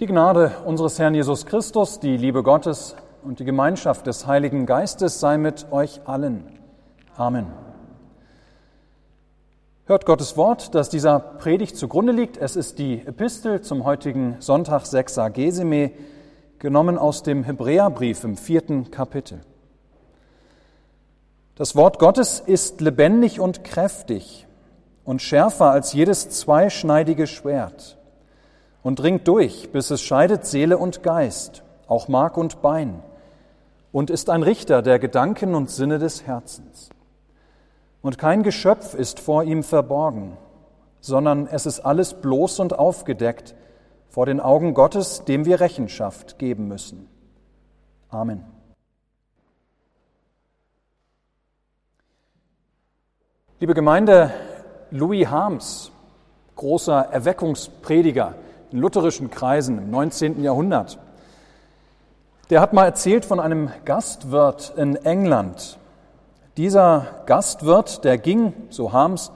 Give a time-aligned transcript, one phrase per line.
[0.00, 5.18] Die Gnade unseres Herrn Jesus Christus, die Liebe Gottes und die Gemeinschaft des Heiligen Geistes
[5.18, 6.44] sei mit euch allen.
[7.16, 7.48] Amen.
[9.86, 12.36] Hört Gottes Wort, das dieser Predigt zugrunde liegt.
[12.36, 15.90] Es ist die Epistel zum heutigen Sonntag Sexagesime,
[16.60, 19.40] genommen aus dem Hebräerbrief im vierten Kapitel.
[21.56, 24.46] Das Wort Gottes ist lebendig und kräftig
[25.04, 27.97] und schärfer als jedes zweischneidige Schwert
[28.88, 33.02] und dringt durch, bis es scheidet Seele und Geist, auch Mark und Bein,
[33.92, 36.88] und ist ein Richter der Gedanken und Sinne des Herzens.
[38.00, 40.38] Und kein Geschöpf ist vor ihm verborgen,
[41.02, 43.54] sondern es ist alles bloß und aufgedeckt
[44.08, 47.10] vor den Augen Gottes, dem wir Rechenschaft geben müssen.
[48.08, 48.42] Amen.
[53.60, 54.32] Liebe Gemeinde,
[54.90, 55.92] Louis Harms,
[56.56, 58.34] großer Erweckungsprediger
[58.72, 60.42] in lutherischen Kreisen im 19.
[60.42, 60.98] Jahrhundert,
[62.50, 65.78] der hat mal erzählt von einem Gastwirt in England.
[66.56, 69.32] Dieser Gastwirt, der ging, so Harms,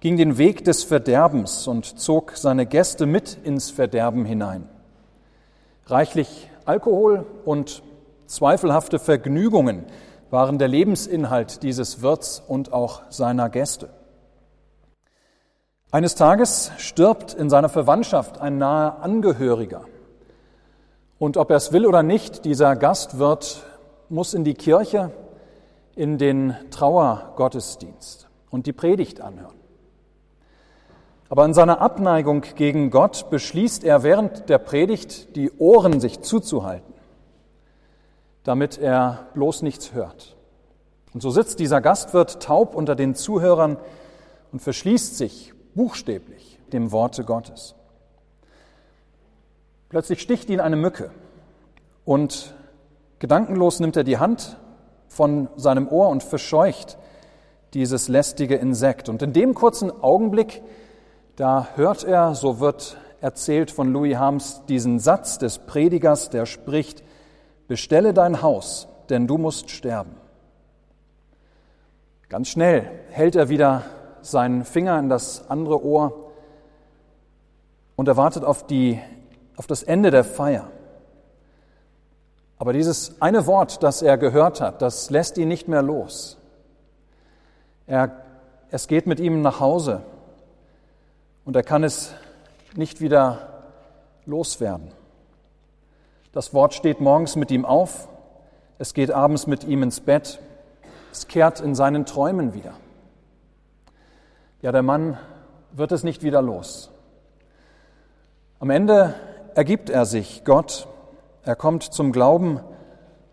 [0.00, 4.68] ging den Weg des Verderbens und zog seine Gäste mit ins Verderben hinein.
[5.86, 7.82] Reichlich Alkohol und
[8.26, 9.84] zweifelhafte Vergnügungen
[10.30, 13.88] waren der Lebensinhalt dieses Wirts und auch seiner Gäste.
[15.90, 19.86] Eines Tages stirbt in seiner Verwandtschaft ein naher Angehöriger.
[21.18, 23.64] Und ob er es will oder nicht, dieser Gastwirt
[24.10, 25.10] muss in die Kirche,
[25.96, 29.56] in den Trauergottesdienst und die Predigt anhören.
[31.30, 36.92] Aber in seiner Abneigung gegen Gott beschließt er während der Predigt, die Ohren sich zuzuhalten,
[38.44, 40.36] damit er bloß nichts hört.
[41.14, 43.78] Und so sitzt dieser Gastwirt taub unter den Zuhörern
[44.52, 47.76] und verschließt sich buchstäblich dem Worte Gottes.
[49.88, 51.10] Plötzlich sticht ihn eine Mücke
[52.04, 52.54] und
[53.20, 54.58] gedankenlos nimmt er die Hand
[55.06, 56.98] von seinem Ohr und verscheucht
[57.74, 59.08] dieses lästige Insekt.
[59.08, 60.62] Und in dem kurzen Augenblick,
[61.36, 67.04] da hört er, so wird erzählt von Louis Harms, diesen Satz des Predigers, der spricht,
[67.68, 70.16] bestelle dein Haus, denn du musst sterben.
[72.28, 73.84] Ganz schnell hält er wieder
[74.30, 76.12] seinen Finger in das andere Ohr
[77.96, 79.00] und er wartet auf, die,
[79.56, 80.70] auf das Ende der Feier.
[82.58, 86.36] Aber dieses eine Wort, das er gehört hat, das lässt ihn nicht mehr los.
[87.86, 88.22] Er,
[88.70, 90.02] es geht mit ihm nach Hause
[91.44, 92.12] und er kann es
[92.74, 93.64] nicht wieder
[94.26, 94.92] loswerden.
[96.32, 98.08] Das Wort steht morgens mit ihm auf,
[98.78, 100.38] es geht abends mit ihm ins Bett,
[101.10, 102.74] es kehrt in seinen Träumen wieder.
[104.60, 105.16] Ja, der Mann
[105.70, 106.90] wird es nicht wieder los.
[108.58, 109.14] Am Ende
[109.54, 110.88] ergibt er sich Gott,
[111.44, 112.60] er kommt zum Glauben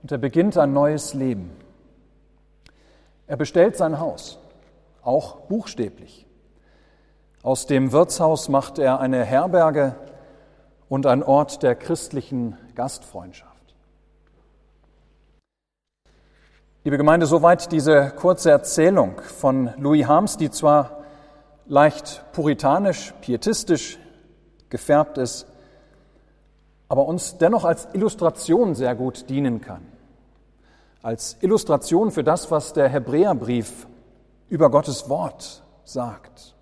[0.03, 1.49] und er beginnt ein neues Leben.
[3.25, 4.37] Er bestellt sein Haus,
[5.01, 6.27] auch buchstäblich.
[7.41, 9.95] Aus dem Wirtshaus macht er eine Herberge
[10.89, 13.75] und ein Ort der christlichen Gastfreundschaft.
[16.83, 20.94] Liebe Gemeinde, soweit diese kurze Erzählung von Louis Harms, die zwar
[21.67, 23.97] leicht puritanisch, pietistisch
[24.69, 25.47] gefärbt ist,
[26.87, 29.85] aber uns dennoch als Illustration sehr gut dienen kann.
[31.01, 33.87] Als Illustration für das, was der Hebräerbrief
[34.49, 36.55] über Gottes Wort sagt.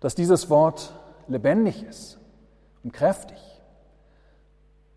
[0.00, 0.92] Dass dieses Wort
[1.26, 2.18] lebendig ist
[2.84, 3.38] und kräftig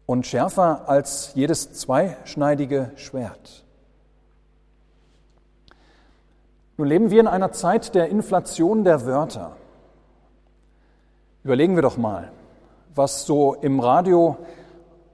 [0.05, 3.60] und schärfer als jedes zweischneidige Schwert.
[6.81, 9.55] Nun leben wir in einer Zeit der Inflation der Wörter.
[11.43, 12.31] Überlegen wir doch mal,
[12.95, 14.35] was so im Radio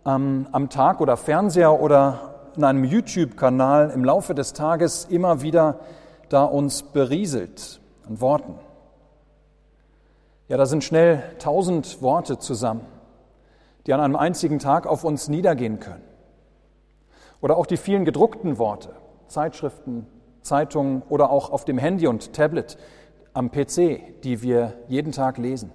[0.06, 5.82] ähm, am Tag oder Fernseher oder in einem YouTube-Kanal im Laufe des Tages immer wieder
[6.30, 8.56] da uns berieselt an Worten.
[10.48, 12.86] Ja, da sind schnell tausend Worte zusammen,
[13.88, 16.06] die an einem einzigen Tag auf uns niedergehen können.
[17.42, 18.94] Oder auch die vielen gedruckten Worte,
[19.28, 20.08] Zeitschriften,
[20.48, 22.78] Zeitungen oder auch auf dem Handy und Tablet
[23.34, 25.72] am PC, die wir jeden Tag lesen.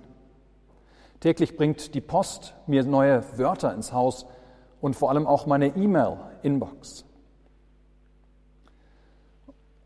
[1.20, 4.26] Täglich bringt die Post mir neue Wörter ins Haus
[4.80, 7.04] und vor allem auch meine E-Mail-Inbox.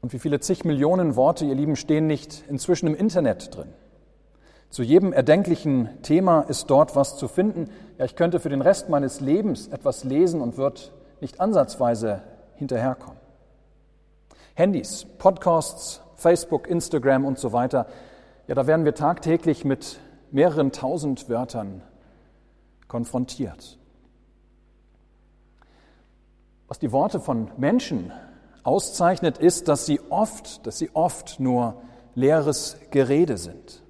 [0.00, 3.68] Und wie viele zig Millionen Worte, ihr Lieben, stehen nicht inzwischen im Internet drin?
[4.70, 7.70] Zu jedem erdenklichen Thema ist dort was zu finden.
[7.98, 12.22] Ja, ich könnte für den Rest meines Lebens etwas lesen und wird nicht ansatzweise
[12.54, 13.25] hinterherkommen.
[14.56, 17.88] Handys, Podcasts, Facebook, Instagram und so weiter,
[18.46, 20.00] ja, da werden wir tagtäglich mit
[20.30, 21.82] mehreren tausend Wörtern
[22.88, 23.78] konfrontiert.
[26.68, 28.12] Was die Worte von Menschen
[28.62, 31.82] auszeichnet, ist, dass sie oft, dass sie oft nur
[32.14, 33.82] leeres Gerede sind.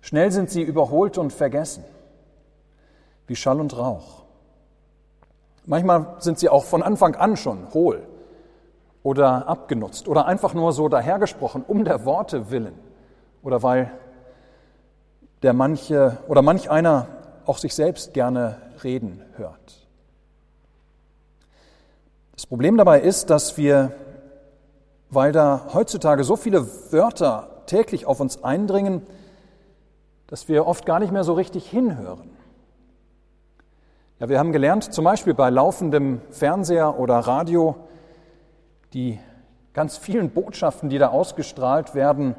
[0.00, 1.82] Schnell sind sie überholt und vergessen,
[3.26, 4.26] wie Schall und Rauch.
[5.66, 8.06] Manchmal sind sie auch von Anfang an schon hohl
[9.02, 12.74] oder abgenutzt oder einfach nur so dahergesprochen, um der Worte willen
[13.42, 13.90] oder weil
[15.42, 17.06] der manche oder manch einer
[17.46, 19.88] auch sich selbst gerne reden hört.
[22.32, 23.92] Das Problem dabei ist, dass wir,
[25.10, 29.02] weil da heutzutage so viele Wörter täglich auf uns eindringen,
[30.26, 32.30] dass wir oft gar nicht mehr so richtig hinhören.
[34.20, 37.76] Ja, wir haben gelernt, zum Beispiel bei laufendem Fernseher oder Radio,
[38.92, 39.18] die
[39.72, 42.34] ganz vielen Botschaften, die da ausgestrahlt werden,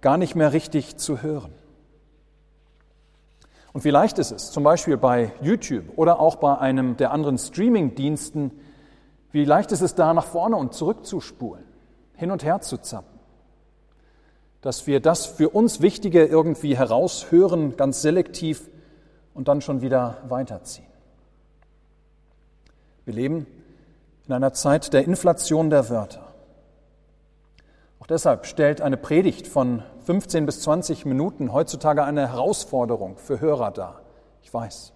[0.00, 1.52] gar nicht mehr richtig zu hören.
[3.72, 7.38] Und wie leicht ist es, zum Beispiel bei YouTube oder auch bei einem der anderen
[7.38, 8.50] Streaming-Diensten,
[9.30, 11.64] wie leicht ist es da nach vorne und zurück zu spulen,
[12.14, 13.18] hin und her zu zappen,
[14.60, 18.68] dass wir das für uns Wichtige irgendwie heraushören, ganz selektiv
[19.32, 20.86] und dann schon wieder weiterziehen.
[23.06, 23.46] Wir leben
[24.32, 26.32] in einer Zeit der Inflation der Wörter.
[28.00, 33.72] Auch deshalb stellt eine Predigt von 15 bis 20 Minuten heutzutage eine Herausforderung für Hörer
[33.72, 34.00] dar.
[34.40, 34.94] Ich weiß.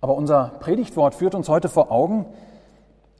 [0.00, 2.24] Aber unser Predigtwort führt uns heute vor Augen,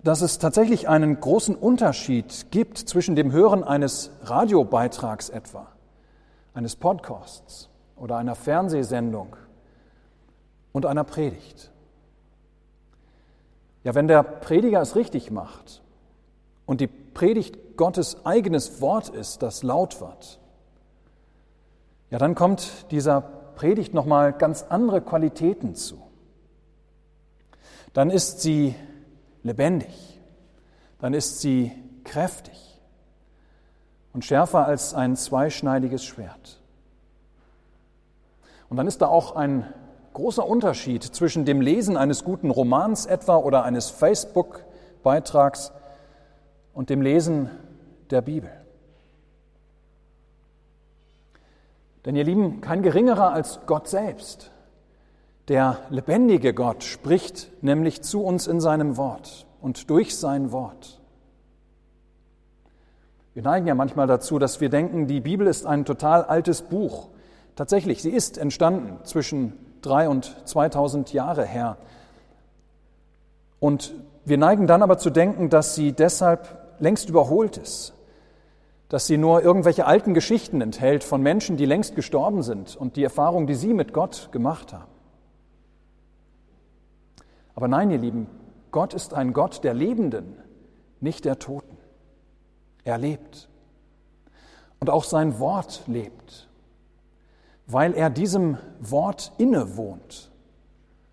[0.02, 5.66] dass es tatsächlich einen großen Unterschied gibt zwischen dem Hören eines Radiobeitrags etwa,
[6.54, 9.36] eines Podcasts oder einer Fernsehsendung
[10.72, 11.70] und einer Predigt.
[13.84, 15.82] Ja, wenn der Prediger es richtig macht
[16.66, 20.38] und die Predigt Gottes eigenes Wort ist, das laut wird,
[22.10, 26.02] ja, dann kommt dieser Predigt nochmal ganz andere Qualitäten zu.
[27.92, 28.74] Dann ist sie
[29.42, 30.20] lebendig,
[30.98, 31.72] dann ist sie
[32.04, 32.80] kräftig
[34.12, 36.60] und schärfer als ein zweischneidiges Schwert.
[38.68, 39.72] Und dann ist da auch ein
[40.12, 45.72] großer Unterschied zwischen dem Lesen eines guten Romans etwa oder eines Facebook-Beitrags
[46.74, 47.50] und dem Lesen
[48.10, 48.50] der Bibel.
[52.04, 54.50] Denn ihr Lieben, kein geringerer als Gott selbst,
[55.48, 61.00] der lebendige Gott, spricht nämlich zu uns in seinem Wort und durch sein Wort.
[63.34, 67.08] Wir neigen ja manchmal dazu, dass wir denken, die Bibel ist ein total altes Buch.
[67.54, 71.76] Tatsächlich, sie ist entstanden zwischen drei und 2000 Jahre her.
[73.58, 73.94] Und
[74.24, 77.94] wir neigen dann aber zu denken, dass sie deshalb längst überholt ist,
[78.88, 83.04] dass sie nur irgendwelche alten Geschichten enthält von Menschen, die längst gestorben sind und die
[83.04, 84.90] Erfahrung, die sie mit Gott gemacht haben.
[87.54, 88.26] Aber nein, ihr Lieben,
[88.70, 90.36] Gott ist ein Gott der Lebenden,
[91.00, 91.76] nicht der Toten.
[92.84, 93.48] Er lebt.
[94.78, 96.49] Und auch sein Wort lebt
[97.72, 100.30] weil er diesem Wort innewohnt,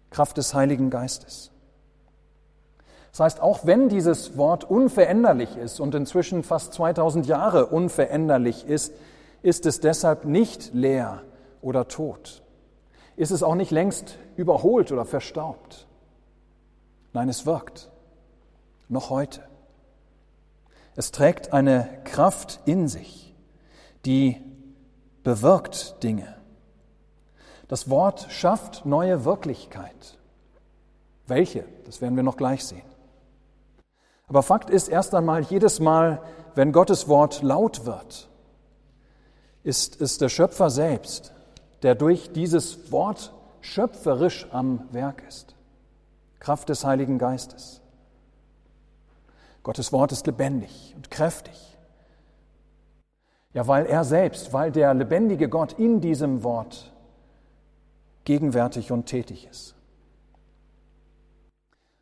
[0.09, 1.51] Kraft des Heiligen Geistes.
[3.11, 8.93] Das heißt, auch wenn dieses Wort unveränderlich ist und inzwischen fast 2000 Jahre unveränderlich ist,
[9.41, 11.23] ist es deshalb nicht leer
[11.61, 12.43] oder tot.
[13.15, 15.87] Ist es auch nicht längst überholt oder verstaubt.
[17.13, 17.89] Nein, es wirkt.
[18.87, 19.41] Noch heute.
[20.95, 23.35] Es trägt eine Kraft in sich,
[24.05, 24.37] die
[25.23, 26.36] bewirkt Dinge.
[27.67, 30.17] Das Wort schafft neue Wirklichkeit.
[31.27, 31.65] Welche?
[31.85, 32.81] Das werden wir noch gleich sehen.
[34.27, 36.21] Aber Fakt ist erst einmal, jedes Mal,
[36.55, 38.29] wenn Gottes Wort laut wird,
[39.63, 41.33] ist es der Schöpfer selbst,
[41.83, 45.55] der durch dieses Wort schöpferisch am Werk ist.
[46.39, 47.81] Kraft des Heiligen Geistes.
[49.63, 51.77] Gottes Wort ist lebendig und kräftig.
[53.53, 56.93] Ja, weil er selbst, weil der lebendige Gott in diesem Wort
[58.27, 59.73] gegenwärtig und tätig ist.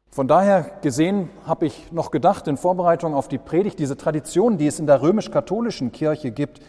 [0.09, 4.65] Von daher gesehen habe ich noch gedacht in Vorbereitung auf die Predigt, diese Tradition, die
[4.65, 6.61] es in der römisch-katholischen Kirche gibt,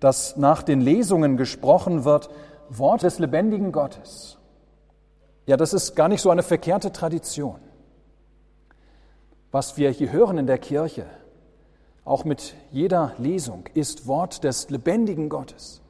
[0.00, 2.30] dass nach den Lesungen gesprochen wird,
[2.68, 4.38] Wort des lebendigen Gottes.
[5.46, 7.60] Ja, das ist gar nicht so eine verkehrte Tradition.
[9.52, 11.06] Was wir hier hören in der Kirche,
[12.04, 15.80] auch mit jeder Lesung, ist Wort des lebendigen Gottes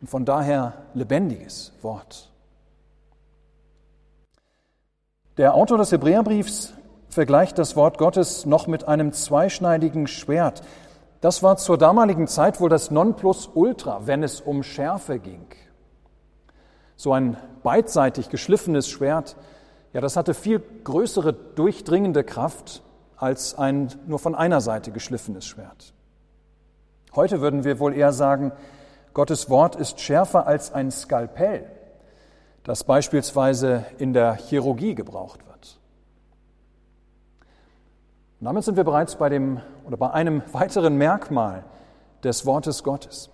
[0.00, 2.31] und von daher lebendiges Wort.
[5.38, 6.74] Der Autor des Hebräerbriefs
[7.08, 10.60] vergleicht das Wort Gottes noch mit einem zweischneidigen Schwert.
[11.22, 15.46] Das war zur damaligen Zeit wohl das Nonplusultra, wenn es um Schärfe ging.
[16.96, 19.36] So ein beidseitig geschliffenes Schwert,
[19.94, 22.82] ja, das hatte viel größere durchdringende Kraft
[23.16, 25.94] als ein nur von einer Seite geschliffenes Schwert.
[27.14, 28.52] Heute würden wir wohl eher sagen,
[29.14, 31.70] Gottes Wort ist schärfer als ein Skalpell,
[32.64, 35.78] das beispielsweise in der Chirurgie gebraucht wird.
[38.40, 41.64] Und damit sind wir bereits bei dem oder bei einem weiteren Merkmal
[42.22, 43.30] des Wortes Gottes,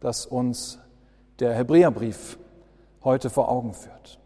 [0.00, 0.78] das uns
[1.38, 2.38] der Hebräerbrief
[3.02, 4.18] heute vor Augen führt.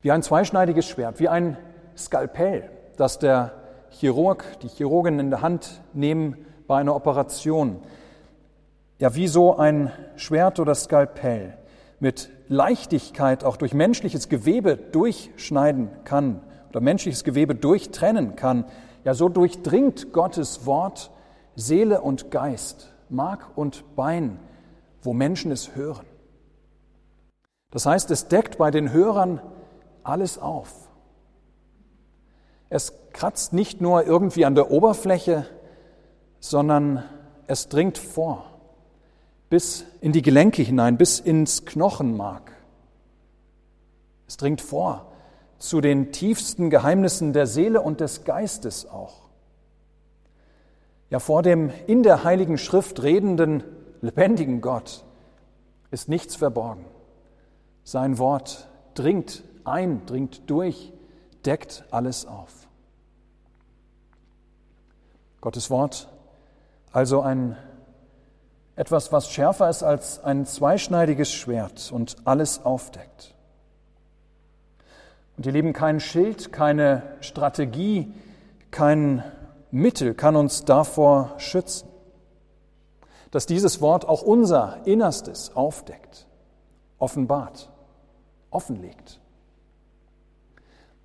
[0.00, 1.56] Wie ein zweischneidiges Schwert, wie ein
[1.96, 3.52] Skalpell, das der
[3.90, 7.80] Chirurg, die Chirurgin in der Hand nehmen bei einer Operation.
[8.98, 11.56] Ja, wie so ein Schwert oder Skalpell
[12.00, 18.64] mit Leichtigkeit auch durch menschliches Gewebe durchschneiden kann oder menschliches Gewebe durchtrennen kann,
[19.04, 21.10] ja, so durchdringt Gottes Wort
[21.56, 24.40] Seele und Geist, Mark und Bein,
[25.02, 26.06] wo Menschen es hören.
[27.70, 29.40] Das heißt, es deckt bei den Hörern
[30.02, 30.88] alles auf.
[32.68, 35.46] Es kratzt nicht nur irgendwie an der Oberfläche,
[36.40, 37.04] sondern
[37.46, 38.53] es dringt vor,
[39.54, 42.50] bis in die Gelenke hinein, bis ins Knochenmark.
[44.26, 45.12] Es dringt vor
[45.60, 49.28] zu den tiefsten Geheimnissen der Seele und des Geistes auch.
[51.08, 53.62] Ja, vor dem in der Heiligen Schrift redenden,
[54.00, 55.04] lebendigen Gott
[55.92, 56.84] ist nichts verborgen.
[57.84, 60.92] Sein Wort dringt ein, dringt durch,
[61.46, 62.66] deckt alles auf.
[65.40, 66.08] Gottes Wort
[66.90, 67.56] also ein
[68.76, 73.34] etwas, was schärfer ist als ein zweischneidiges Schwert und alles aufdeckt.
[75.36, 78.12] Und ihr Lieben, kein Schild, keine Strategie,
[78.70, 79.24] kein
[79.70, 81.88] Mittel kann uns davor schützen,
[83.30, 86.26] dass dieses Wort auch unser Innerstes aufdeckt,
[86.98, 87.70] offenbart,
[88.50, 89.20] offenlegt.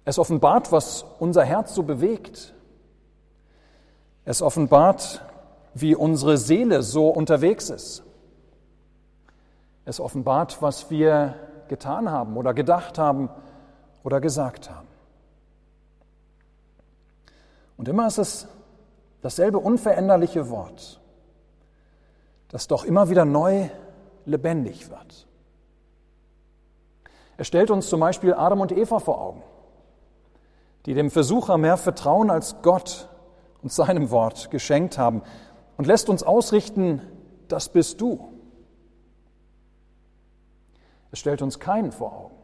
[0.05, 2.53] Es offenbart, was unser Herz so bewegt.
[4.25, 5.23] Es offenbart,
[5.73, 8.03] wie unsere Seele so unterwegs ist.
[9.85, 11.35] Es offenbart, was wir
[11.67, 13.29] getan haben oder gedacht haben
[14.03, 14.87] oder gesagt haben.
[17.77, 18.47] Und immer ist es
[19.21, 20.99] dasselbe unveränderliche Wort,
[22.49, 23.69] das doch immer wieder neu
[24.25, 25.27] lebendig wird.
[27.37, 29.43] Er stellt uns zum Beispiel Adam und Eva vor Augen,
[30.85, 33.07] die dem Versucher mehr Vertrauen als Gott
[33.61, 35.21] und seinem Wort geschenkt haben
[35.79, 37.01] und lässt uns ausrichten,
[37.47, 38.33] das bist du.
[41.09, 42.35] Es stellt uns keinen vor Augen,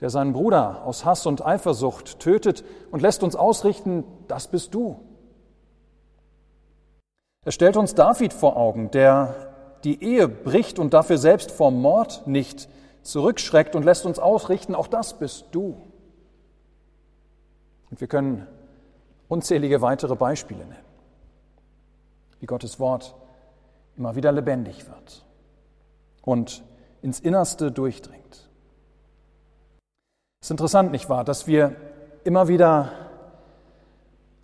[0.00, 4.98] der seinen Bruder aus Hass und Eifersucht tötet und lässt uns ausrichten, das bist du.
[7.44, 9.52] Er stellt uns David vor Augen, der
[9.84, 12.68] die Ehe bricht und dafür selbst vor Mord nicht
[13.02, 15.76] zurückschreckt und lässt uns ausrichten, auch das bist du.
[17.92, 18.48] Und wir können
[19.28, 20.91] unzählige weitere Beispiele nennen,
[22.42, 23.14] wie Gottes Wort
[23.96, 25.24] immer wieder lebendig wird
[26.22, 26.62] und
[27.00, 28.50] ins Innerste durchdringt.
[30.40, 31.76] Es ist interessant, nicht wahr, dass wir
[32.24, 32.90] immer wieder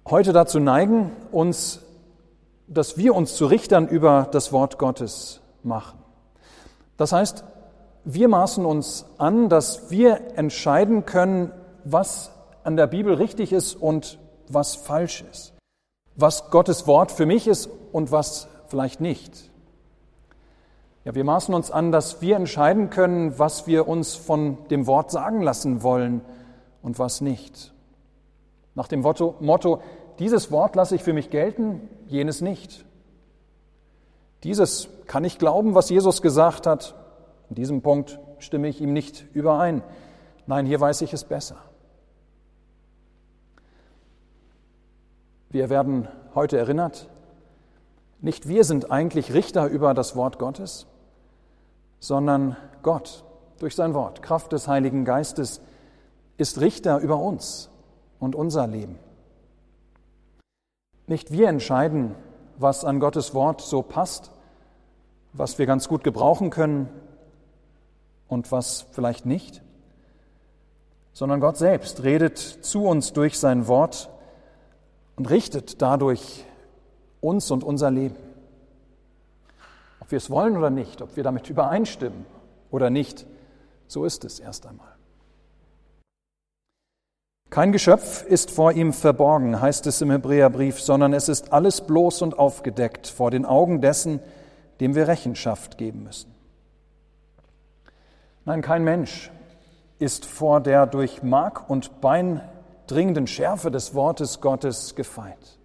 [0.06, 1.82] heute dazu neigen, uns
[2.68, 5.98] dass wir uns zu Richtern über das Wort Gottes machen.
[6.96, 7.44] Das heißt,
[8.04, 11.50] wir maßen uns an, dass wir entscheiden können,
[11.84, 12.30] was
[12.62, 15.57] an der Bibel richtig ist und was falsch ist.
[16.18, 19.50] Was Gottes Wort für mich ist und was vielleicht nicht.
[21.04, 25.12] Ja, wir maßen uns an, dass wir entscheiden können, was wir uns von dem Wort
[25.12, 26.20] sagen lassen wollen
[26.82, 27.72] und was nicht.
[28.74, 29.80] Nach dem Motto,
[30.18, 32.84] dieses Wort lasse ich für mich gelten, jenes nicht.
[34.42, 36.96] Dieses kann ich glauben, was Jesus gesagt hat.
[37.48, 39.82] In diesem Punkt stimme ich ihm nicht überein.
[40.46, 41.56] Nein, hier weiß ich es besser.
[45.50, 47.08] Wir werden heute erinnert,
[48.20, 50.86] nicht wir sind eigentlich Richter über das Wort Gottes,
[52.00, 53.24] sondern Gott
[53.58, 55.60] durch sein Wort, Kraft des Heiligen Geistes,
[56.36, 57.70] ist Richter über uns
[58.18, 58.98] und unser Leben.
[61.06, 62.14] Nicht wir entscheiden,
[62.58, 64.30] was an Gottes Wort so passt,
[65.32, 66.88] was wir ganz gut gebrauchen können
[68.28, 69.62] und was vielleicht nicht,
[71.14, 74.10] sondern Gott selbst redet zu uns durch sein Wort
[75.18, 76.44] und richtet dadurch
[77.20, 78.16] uns und unser Leben.
[80.00, 82.24] Ob wir es wollen oder nicht, ob wir damit übereinstimmen
[82.70, 83.26] oder nicht,
[83.88, 84.86] so ist es erst einmal.
[87.50, 92.22] Kein Geschöpf ist vor ihm verborgen, heißt es im Hebräerbrief, sondern es ist alles bloß
[92.22, 94.20] und aufgedeckt vor den Augen dessen,
[94.78, 96.32] dem wir Rechenschaft geben müssen.
[98.44, 99.32] Nein, kein Mensch
[99.98, 102.40] ist vor der durch Mark und Bein
[102.90, 105.58] dringenden Schärfe des Wortes Gottes gefeit.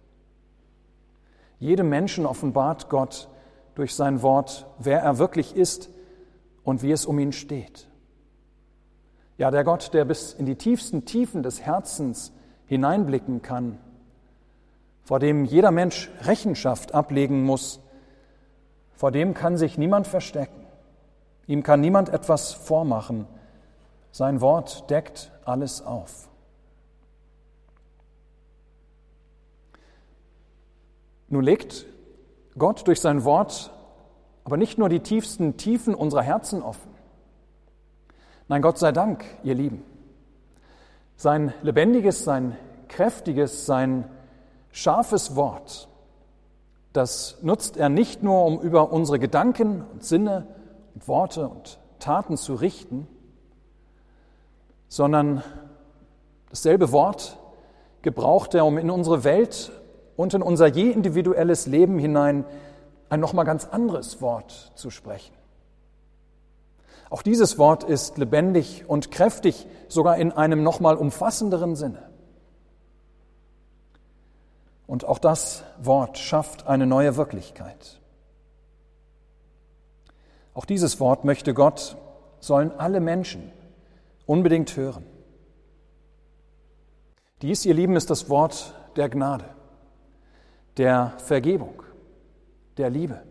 [1.58, 3.28] Jedem Menschen offenbart Gott
[3.74, 5.88] durch sein Wort, wer er wirklich ist
[6.62, 7.88] und wie es um ihn steht.
[9.36, 12.32] Ja, der Gott, der bis in die tiefsten Tiefen des Herzens
[12.66, 13.78] hineinblicken kann,
[15.02, 17.80] vor dem jeder Mensch Rechenschaft ablegen muss,
[18.94, 20.64] vor dem kann sich niemand verstecken,
[21.46, 23.26] ihm kann niemand etwas vormachen,
[24.12, 26.28] sein Wort deckt alles auf.
[31.34, 31.86] Nun legt
[32.56, 33.72] Gott durch sein Wort
[34.44, 36.92] aber nicht nur die tiefsten Tiefen unserer Herzen offen.
[38.46, 39.82] Nein, Gott sei Dank, ihr Lieben.
[41.16, 44.08] Sein lebendiges, sein kräftiges, sein
[44.70, 45.88] scharfes Wort,
[46.92, 50.46] das nutzt er nicht nur, um über unsere Gedanken und Sinne
[50.94, 53.08] und Worte und Taten zu richten,
[54.86, 55.42] sondern
[56.50, 57.40] dasselbe Wort
[58.02, 59.72] gebraucht er, um in unsere Welt
[60.16, 62.44] und in unser je individuelles Leben hinein
[63.08, 65.34] ein nochmal ganz anderes Wort zu sprechen.
[67.10, 72.10] Auch dieses Wort ist lebendig und kräftig, sogar in einem nochmal umfassenderen Sinne.
[74.86, 78.00] Und auch das Wort schafft eine neue Wirklichkeit.
[80.54, 81.96] Auch dieses Wort möchte Gott,
[82.40, 83.50] sollen alle Menschen
[84.26, 85.04] unbedingt hören.
[87.42, 89.44] Dies, ihr Lieben, ist das Wort der Gnade,
[90.76, 91.82] der Vergebung,
[92.76, 93.22] der Liebe.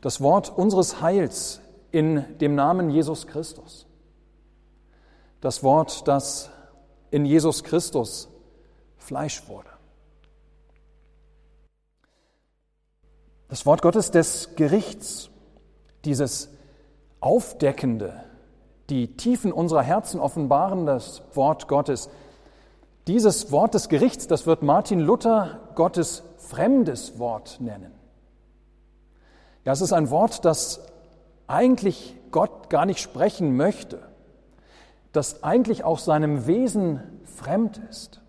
[0.00, 3.86] Das Wort unseres Heils in dem Namen Jesus Christus.
[5.40, 6.50] Das Wort, das
[7.10, 8.28] in Jesus Christus
[8.96, 9.68] Fleisch wurde.
[13.48, 15.30] Das Wort Gottes des Gerichts,
[16.04, 16.48] dieses
[17.20, 18.24] Aufdeckende,
[18.88, 22.08] die Tiefen unserer Herzen offenbaren das Wort Gottes.
[23.06, 27.92] Dieses Wort des Gerichts, das wird Martin Luther Gottes fremdes Wort nennen.
[29.64, 30.80] Ja, es ist ein Wort, das
[31.46, 34.00] eigentlich Gott gar nicht sprechen möchte,
[35.12, 38.20] das eigentlich auch seinem Wesen fremd ist.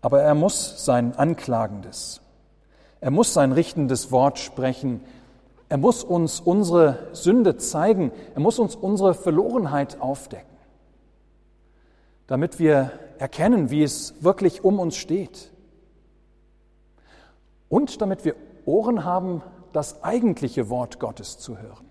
[0.00, 2.20] Aber er muss sein anklagendes,
[3.00, 5.00] er muss sein richtendes Wort sprechen,
[5.68, 8.10] er muss uns unsere Sünde zeigen.
[8.34, 10.56] Er muss uns unsere Verlorenheit aufdecken,
[12.28, 15.50] damit wir erkennen, wie es wirklich um uns steht.
[17.68, 21.86] Und damit wir Ohren haben, das eigentliche Wort Gottes zu hören.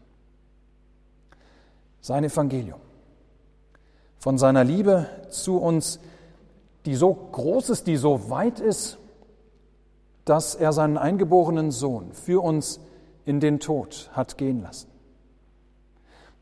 [1.99, 2.79] Sein Evangelium.
[4.19, 5.99] Von seiner Liebe zu uns,
[6.85, 8.97] die so groß ist, die so weit ist,
[10.23, 12.79] dass er seinen eingeborenen Sohn für uns
[13.25, 14.89] in den Tod hat gehen lassen.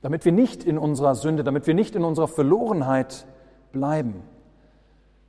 [0.02, 3.26] Damit wir nicht in unserer Sünde, damit wir nicht in unserer Verlorenheit
[3.76, 4.24] bleiben,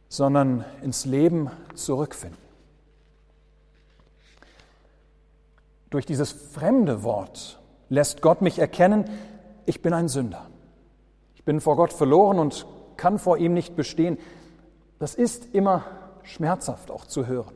[0.09, 2.39] sondern ins Leben zurückfinden.
[5.91, 9.05] Durch dieses fremde Wort lässt Gott mich erkennen,
[9.67, 10.47] ich bin ein Sünder.
[11.35, 14.17] Ich bin vor Gott verloren und kann vor ihm nicht bestehen.
[15.01, 15.85] Das ist immer
[16.23, 17.55] schmerzhaft auch zu hören.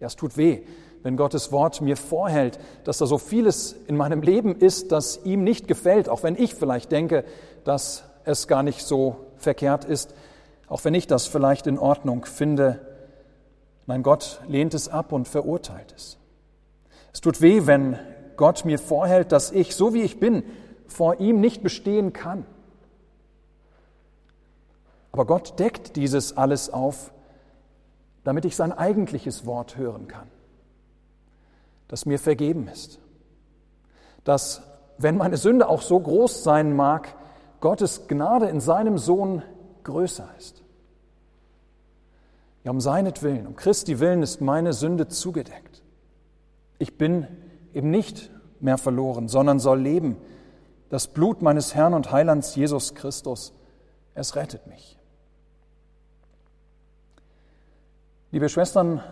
[0.00, 0.62] Ja, es tut weh,
[1.02, 5.44] wenn Gottes Wort mir vorhält, dass da so vieles in meinem Leben ist, das ihm
[5.44, 7.24] nicht gefällt, auch wenn ich vielleicht denke,
[7.64, 10.14] dass es gar nicht so verkehrt ist,
[10.70, 12.80] auch wenn ich das vielleicht in Ordnung finde.
[13.84, 16.16] Mein Gott lehnt es ab und verurteilt es.
[17.12, 17.98] Es tut weh, wenn
[18.36, 20.42] Gott mir vorhält, dass ich, so wie ich bin,
[20.86, 22.46] vor ihm nicht bestehen kann.
[25.12, 27.12] Aber Gott deckt dieses alles auf,
[28.24, 30.28] damit ich sein eigentliches Wort hören kann
[31.90, 33.00] das mir vergeben ist.
[34.22, 34.62] Dass,
[34.96, 37.16] wenn meine Sünde auch so groß sein mag,
[37.60, 39.42] Gottes Gnade in seinem Sohn
[39.84, 40.62] größer ist.
[42.64, 45.82] Ja, um seinetwillen, um Christi willen ist meine Sünde zugedeckt.
[46.78, 47.26] Ich bin
[47.72, 50.16] eben nicht mehr verloren, sondern soll leben.
[50.90, 53.52] Das Blut meines Herrn und Heilands Jesus Christus,
[54.14, 54.98] es rettet mich.
[58.32, 59.02] Liebe Schwestern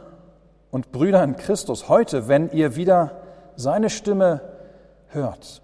[0.70, 3.22] und Brüder in Christus, heute, wenn ihr wieder
[3.57, 4.42] seine Stimme
[5.09, 5.62] hört,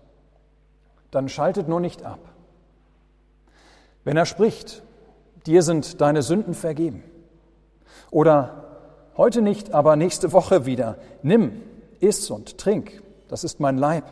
[1.11, 2.21] dann schaltet nur nicht ab.
[4.05, 4.84] Wenn er spricht,
[5.46, 7.02] dir sind deine Sünden vergeben.
[8.11, 8.64] Oder
[9.16, 11.61] heute nicht, aber nächste Woche wieder, nimm,
[12.00, 14.04] iss und trink, das ist mein Leib,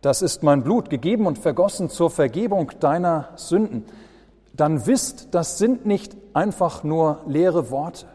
[0.00, 3.84] das ist mein Blut, gegeben und vergossen zur Vergebung deiner Sünden,
[4.52, 8.06] dann wisst, das sind nicht einfach nur leere Worte.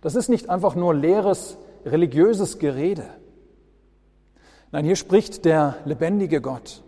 [0.00, 3.04] Das ist nicht einfach nur leeres religiöses Gerede.
[4.70, 6.82] Nein, hier spricht der lebendige Gott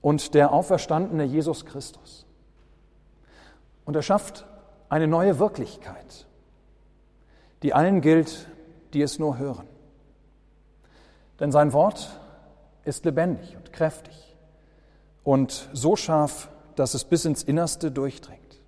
[0.00, 2.27] und der auferstandene Jesus Christus.
[3.88, 4.44] Und er schafft
[4.90, 6.26] eine neue Wirklichkeit,
[7.62, 8.46] die allen gilt,
[8.92, 9.66] die es nur hören.
[11.40, 12.10] Denn sein Wort
[12.84, 14.36] ist lebendig und kräftig
[15.24, 18.60] und so scharf, dass es bis ins Innerste durchdringt.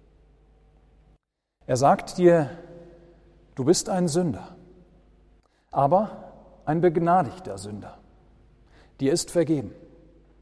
[1.66, 2.48] Er sagt dir,
[3.56, 4.56] du bist ein Sünder,
[5.70, 6.32] aber
[6.64, 7.98] ein begnadigter Sünder.
[9.00, 9.74] Dir ist vergeben,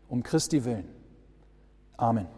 [0.09, 0.89] um Christi willen.
[1.97, 2.38] Amen.